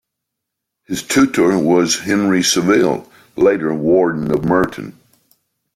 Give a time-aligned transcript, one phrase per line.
[0.87, 3.07] His tutor was Henry Saville,
[3.37, 4.97] later warden of Merton.